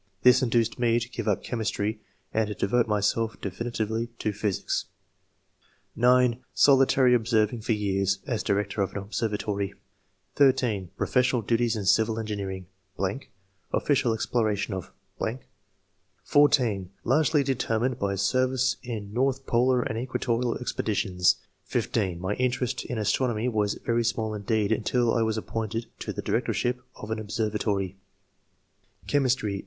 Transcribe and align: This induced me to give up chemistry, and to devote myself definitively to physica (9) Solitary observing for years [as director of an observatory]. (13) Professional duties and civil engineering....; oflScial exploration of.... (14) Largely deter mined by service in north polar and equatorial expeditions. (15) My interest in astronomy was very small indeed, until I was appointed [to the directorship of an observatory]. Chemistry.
This 0.23 0.41
induced 0.41 0.79
me 0.79 0.99
to 0.99 1.07
give 1.07 1.27
up 1.27 1.43
chemistry, 1.43 2.01
and 2.33 2.47
to 2.47 2.55
devote 2.55 2.87
myself 2.87 3.39
definitively 3.39 4.07
to 4.17 4.33
physica 4.33 4.73
(9) 5.95 6.39
Solitary 6.55 7.13
observing 7.13 7.61
for 7.61 7.73
years 7.73 8.17
[as 8.25 8.41
director 8.41 8.81
of 8.81 8.93
an 8.93 8.97
observatory]. 8.97 9.75
(13) 10.37 10.89
Professional 10.97 11.43
duties 11.43 11.75
and 11.75 11.87
civil 11.87 12.17
engineering....; 12.17 12.65
oflScial 12.97 14.15
exploration 14.15 14.73
of.... 14.73 14.91
(14) 16.23 16.89
Largely 17.03 17.43
deter 17.43 17.77
mined 17.79 17.99
by 17.99 18.15
service 18.15 18.77
in 18.81 19.13
north 19.13 19.45
polar 19.45 19.83
and 19.83 19.99
equatorial 19.99 20.57
expeditions. 20.57 21.35
(15) 21.65 22.19
My 22.19 22.33
interest 22.37 22.83
in 22.85 22.97
astronomy 22.97 23.47
was 23.47 23.75
very 23.75 24.03
small 24.03 24.33
indeed, 24.33 24.71
until 24.71 25.13
I 25.13 25.21
was 25.21 25.37
appointed 25.37 25.85
[to 25.99 26.11
the 26.11 26.23
directorship 26.23 26.81
of 26.95 27.11
an 27.11 27.19
observatory]. 27.19 27.97
Chemistry. 29.05 29.59